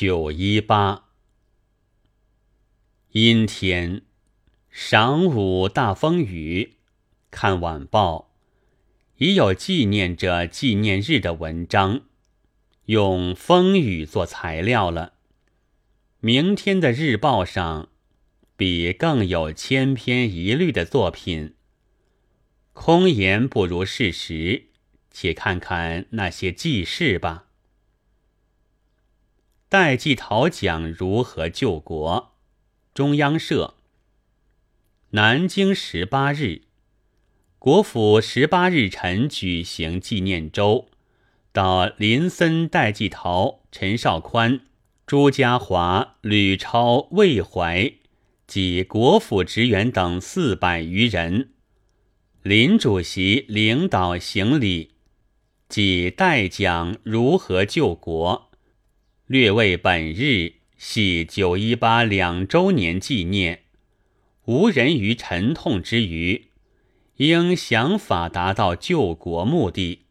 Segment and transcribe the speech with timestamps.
[0.00, 1.08] 九一八，
[3.10, 4.02] 阴天，
[4.72, 6.74] 晌午大风雨。
[7.32, 8.30] 看晚报，
[9.16, 12.02] 已有纪念着纪念日的文章，
[12.84, 15.14] 用风雨做材料了。
[16.20, 17.88] 明天的日报上，
[18.56, 21.56] 比更有千篇一律的作品。
[22.72, 24.66] 空言不如事实，
[25.10, 27.46] 且看看那些记事吧。
[29.70, 32.32] 戴季陶讲如何救国？
[32.94, 33.74] 中央社。
[35.10, 36.62] 南京十八日，
[37.58, 40.88] 国府十八日晨举行纪念周，
[41.52, 44.60] 到林森、戴季陶、陈绍宽、
[45.06, 47.92] 朱家骅、吕超、魏怀
[48.46, 51.50] 及国府职员等四百余人。
[52.42, 54.92] 林主席领导行礼，
[55.68, 58.47] 即代讲如何救国。
[59.28, 63.60] 略为本日系九一八两周年纪念，
[64.46, 66.46] 无人于沉痛之余，
[67.16, 70.04] 应想法达到救国目的。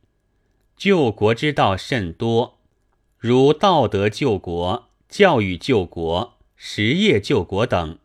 [0.75, 2.59] 救国之道甚多，
[3.17, 7.97] 如道德救国、教育救国、实业救国等。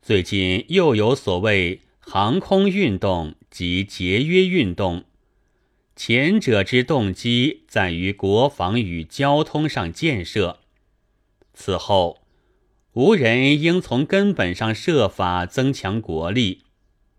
[0.00, 5.04] 最近又有所谓航空运动及节约运动。
[5.94, 10.60] 前者之动机在于国防与交通上建设，
[11.52, 12.22] 此后
[12.94, 16.62] 无人应从根本上设法增强国力，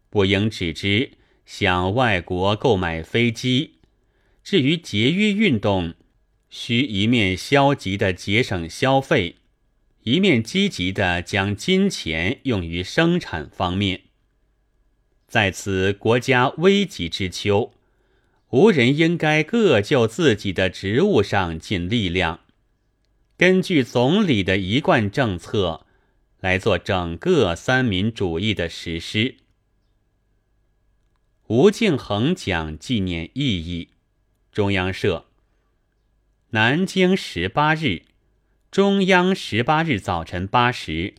[0.10, 1.12] 不应只知
[1.46, 3.76] 向外国购买飞机。
[4.44, 5.94] 至于节约运动，
[6.50, 9.38] 需一面消极的节省消费，
[10.02, 14.02] 一面积极的将金钱用于生产方面。
[15.28, 17.72] 在此国家危急之秋。
[18.54, 22.42] 无人应该各就自己的职务上尽力量，
[23.36, 25.88] 根据总理的一贯政策
[26.40, 29.38] 来做整个三民主义的实施。
[31.48, 33.90] 吴敬恒讲纪念意义。
[34.52, 35.26] 中央社。
[36.52, 38.04] 南京十八日，
[38.70, 41.16] 中央十八日早晨八时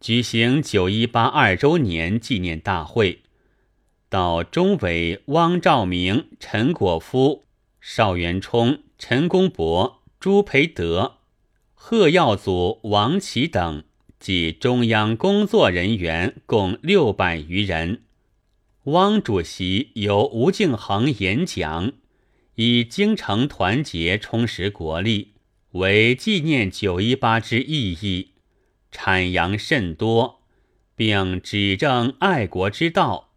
[0.00, 3.22] 举行九一八二周年纪念大会。
[4.10, 7.44] 到中委汪兆铭、陈果夫、
[7.80, 11.18] 邵元冲、陈公博、朱培德、
[11.74, 13.84] 贺耀祖、王琦等
[14.18, 18.02] 及中央工作人员共六百余人。
[18.84, 21.92] 汪主席由吴敬恒演讲，
[22.56, 25.34] 以“京城团结充实国力”
[25.72, 28.32] 为纪念九一八之意义，
[28.90, 30.40] 阐扬甚多，
[30.96, 33.29] 并指正爱国之道。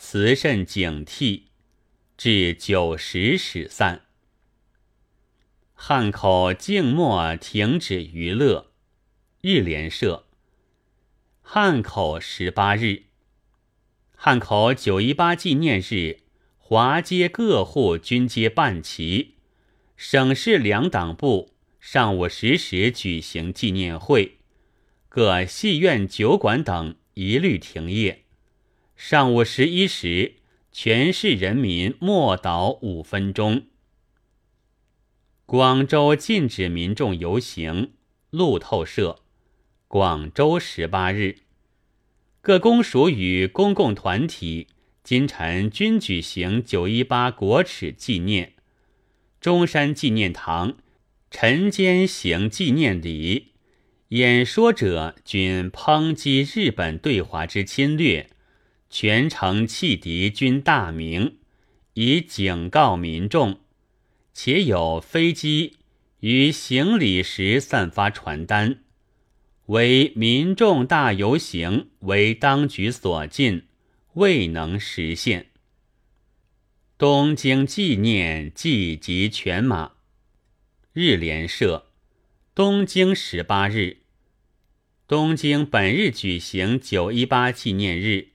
[0.00, 1.42] 慈慎警惕，
[2.16, 4.02] 至九时始散。
[5.74, 8.70] 汉口静默停止娱乐。
[9.40, 10.28] 日联社。
[11.42, 13.06] 汉口十八日，
[14.14, 16.20] 汉口九一八纪念日，
[16.58, 19.34] 华街各户均皆办齐。
[19.96, 24.38] 省市两党部上午十时举行纪念会，
[25.08, 28.26] 各戏院、酒馆等一律停业。
[29.00, 30.34] 上午十一时，
[30.72, 33.66] 全市人民默祷五分钟。
[35.46, 37.92] 广州禁止民众游行。
[38.30, 39.20] 路透社。
[39.86, 41.36] 广州十八日，
[42.40, 44.66] 各公署与公共团体
[45.04, 48.54] 今晨均举行九一八国耻纪念。
[49.40, 50.76] 中山纪念堂
[51.30, 53.52] 晨间行纪念礼，
[54.08, 58.28] 演说者均抨击日本对华之侵略。
[58.90, 61.36] 全城汽笛均大鸣，
[61.94, 63.60] 以警告民众。
[64.32, 65.76] 且有飞机
[66.20, 68.84] 于行礼时散发传单，
[69.66, 73.64] 为民众大游行为当局所禁，
[74.14, 75.46] 未能实现。
[76.96, 79.92] 东京纪念祭集全马。
[80.92, 81.84] 日联社。
[82.54, 83.98] 东京十八日，
[85.06, 88.27] 东京本日举行九一八纪念日。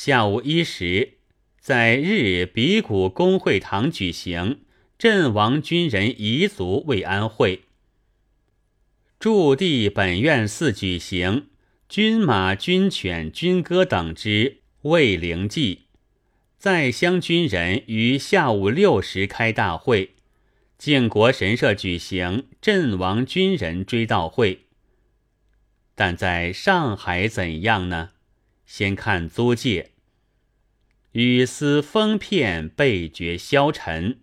[0.00, 1.14] 下午一时，
[1.58, 4.60] 在日比谷公会堂举行
[4.96, 7.62] 阵亡军人彝族慰安会。
[9.18, 11.48] 驻地本院寺举行
[11.88, 15.86] 军马、军犬、军歌等之慰灵祭。
[16.56, 20.14] 在乡军人于下午六时开大会。
[20.78, 24.60] 靖国神社举行阵亡军人追悼会。
[25.96, 28.10] 但在上海怎样呢？
[28.68, 29.92] 先看租界，
[31.12, 34.18] 雨丝风片被绝消沉。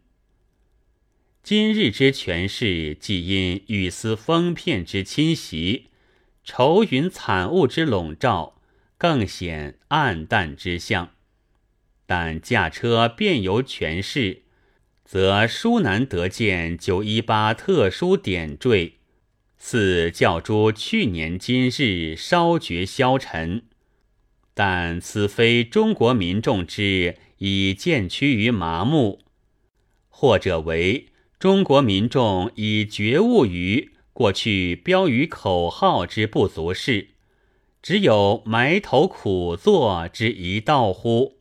[1.41, 5.87] 今日之权势，既因雨丝风片之侵袭，
[6.43, 8.61] 愁云惨雾之笼罩，
[8.99, 11.15] 更显暗淡之象。
[12.05, 14.43] 但驾车便游权势，
[15.03, 18.99] 则殊难得见九一八特殊点缀，
[19.57, 23.63] 似教诸去年今日稍觉消沉。
[24.55, 29.19] 但此非中国民众之已渐趋于麻木，
[30.09, 31.09] 或者为。
[31.37, 37.09] 中国民众已觉悟于过去标语口号之不足事，
[37.83, 41.33] 只有埋头苦做之一道乎？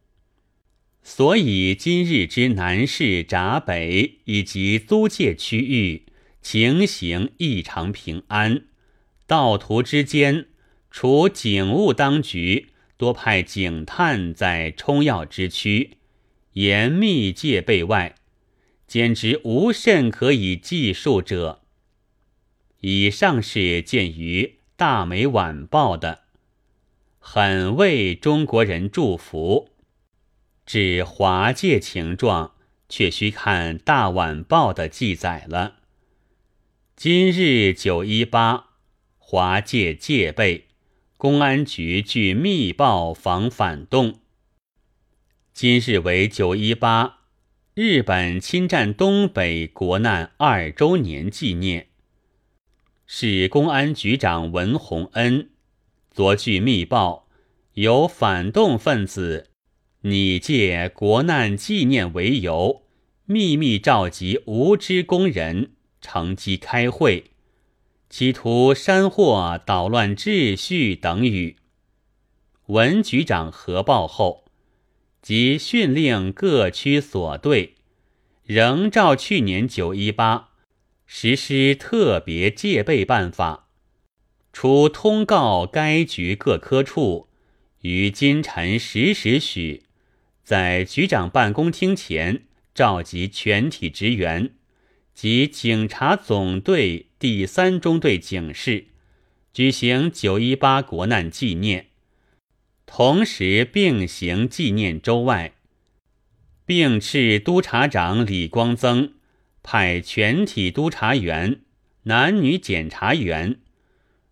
[1.04, 6.06] 所以今日之南市闸北以及租界区域
[6.42, 8.64] 情形异常平安，
[9.26, 10.46] 道途之间，
[10.90, 12.70] 除警务当局
[13.04, 15.98] 多派警探在冲要之区
[16.54, 18.14] 严密戒备外。
[18.86, 21.60] 简直无甚可以计数者。
[22.80, 26.22] 以上是见于《大美晚报》的，
[27.18, 29.68] 很为中国人祝福。
[30.64, 32.54] 至华界情状，
[32.88, 35.76] 却需看《大晚报》的记载了。
[36.96, 38.68] 今日九一八，
[39.18, 40.68] 华界戒备，
[41.24, 44.16] 公安局据密报防反动。
[45.54, 47.20] 今日为九一八。
[47.72, 51.86] 日本侵占东北国难二周年纪念，
[53.06, 55.48] 是公安局长文洪恩
[56.10, 57.26] 昨据密报，
[57.72, 59.48] 由反动分子
[60.02, 62.82] 拟借国难纪念为由，
[63.24, 65.70] 秘密召集无知工人
[66.02, 67.30] 乘机开会，
[68.16, 71.56] 企图煽惑捣乱秩序等语。
[72.66, 74.44] 文局长核报后。
[75.20, 77.74] 即训令各区所队，
[78.44, 80.50] 仍照去年九一八
[81.06, 83.66] 实施特别戒备办法，
[84.52, 87.26] 除通告该局各科处
[87.80, 89.82] 于今晨十时许，
[90.44, 94.52] 在局长办公厅前召集全体职员
[95.14, 98.86] 及警察总队第三中队警士，
[99.52, 101.86] 举行九一八国难纪念。
[102.86, 105.54] 同时并行纪念周外，
[106.66, 109.14] 并斥督察长李光增
[109.62, 111.60] 派全体督察员、
[112.02, 113.60] 男女检察员，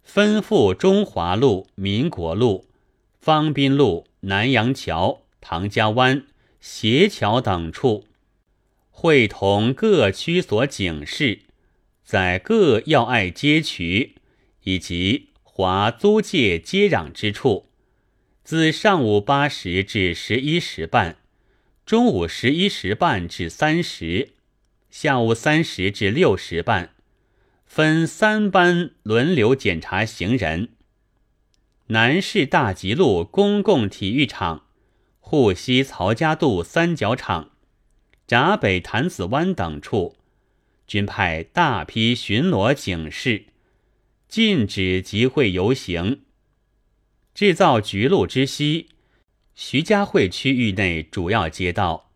[0.06, 2.66] 吩咐中华路、民国路、
[3.18, 6.26] 方滨路、南阳桥、唐家湾、
[6.60, 8.04] 斜桥等处，
[8.94, 11.40] 会同各区所警示，
[12.04, 14.14] 在各要隘街渠
[14.62, 17.66] 以及华租界接壤之处。
[18.44, 21.16] 自上午八时至十一时半，
[21.84, 24.30] 中午十一时半至三时，
[24.90, 26.90] 下午三时至六时半，
[27.64, 30.68] 分三班轮流检查行人。
[31.86, 34.66] 南市大吉路公共体育场、
[35.18, 37.51] 沪西曹家渡三角场、
[38.32, 40.16] 闸北潭子湾等处，
[40.86, 43.44] 均派大批巡逻警示，
[44.26, 46.22] 禁止集会游行。
[47.34, 48.88] 制造局路之西，
[49.54, 52.10] 徐家汇区域内主要街道，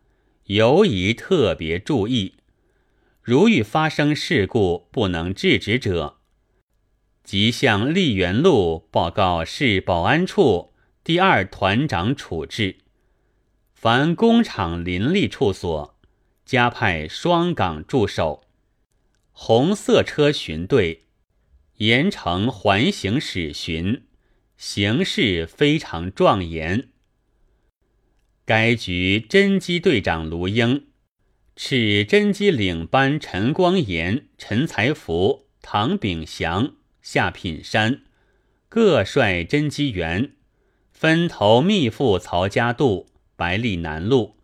[0.44, 2.36] 尤宜特别注意。
[3.20, 6.16] 如遇发生事故不能制止者，
[7.24, 10.72] 即向丽园路报告市保安处
[11.04, 12.78] 第二团长处置。
[13.74, 15.95] 凡工厂林立处所，
[16.46, 18.44] 加派双岗驻守，
[19.32, 21.06] 红色车巡队
[21.78, 24.04] 严惩环形使巡。
[24.56, 26.88] 形势非常壮严。
[28.46, 30.86] 该局侦缉队长卢英，
[31.56, 38.04] 斥侦缉领班陈光炎、陈才福、唐炳祥、夏品山
[38.70, 40.32] 各率侦缉员，
[40.90, 44.36] 分头密赴曹家渡、白利南路、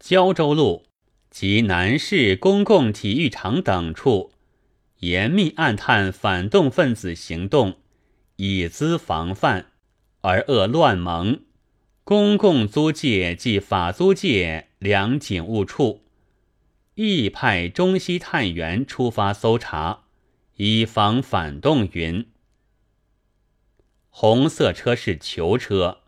[0.00, 0.86] 胶州路
[1.30, 4.32] 及南市公共体育场等处，
[4.98, 7.78] 严密暗探反动分子行动。
[8.36, 9.66] 以资防范，
[10.22, 11.40] 而恶乱盟。
[12.04, 16.02] 公共租界即法租界两警务处，
[16.94, 20.04] 亦派中西探员出发搜查，
[20.56, 21.86] 以防反动。
[21.92, 22.26] 云
[24.08, 25.98] 红色车是囚车，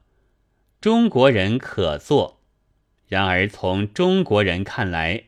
[0.80, 2.41] 中国人可坐。
[3.12, 5.24] 然而从中国人看来，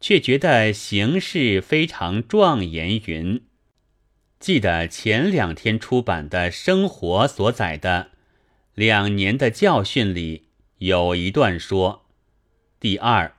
[0.00, 3.00] 却觉得形势非常壮严。
[3.04, 3.40] 云。
[4.40, 8.08] 记得前两天出版的《生活》所载的
[8.74, 10.48] 两年的教训里
[10.78, 12.06] 有一段说：
[12.80, 13.36] 第二，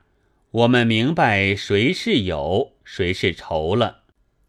[0.52, 4.04] 我们明白谁是友，谁是仇了。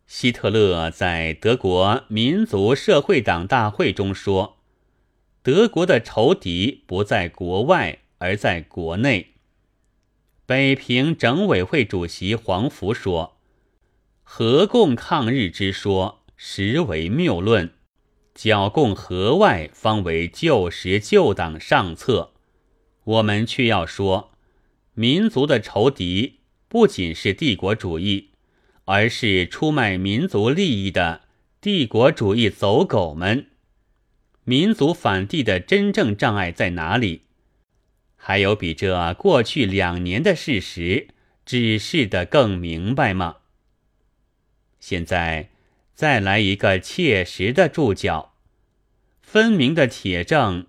[0.06, 4.58] 希特勒在德国民族社会党大会中说
[5.42, 9.34] ：“德国的仇敌不在国外，而在国内。”
[10.46, 13.38] 北平整委会主席黄福说
[14.22, 17.72] ：“合共抗日之说实为谬论，
[18.34, 22.32] 剿共河外方为旧时旧党上策。
[23.04, 24.32] 我们却要说，
[24.92, 28.30] 民族的仇敌不仅是帝国主义，
[28.84, 31.22] 而是出卖民族利益的
[31.60, 33.46] 帝国主义走狗们。
[34.44, 37.22] 民族反帝的真正障碍在哪里？”
[38.26, 41.08] 还有比这过去两年的事实
[41.44, 43.36] 指示的更明白吗？
[44.80, 45.50] 现在
[45.94, 48.32] 再来一个切实的注脚，
[49.20, 50.68] 分明的铁证，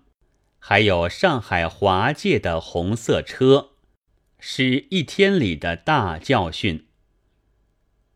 [0.58, 3.70] 还有上海华界的红色车，
[4.38, 6.84] 是一天里的大教训。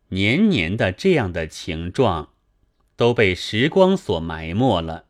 [0.08, 2.34] 年年的这样的情状，
[2.94, 5.06] 都被时光所埋没了。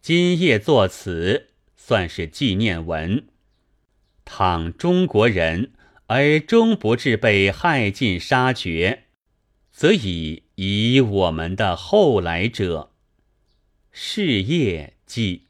[0.00, 1.50] 今夜作此。
[1.88, 3.28] 算是纪念文。
[4.24, 5.72] 倘中国人
[6.06, 9.04] 而终不至被害尽杀绝，
[9.70, 12.90] 则以以我们的后来者，
[13.92, 15.45] 事业即。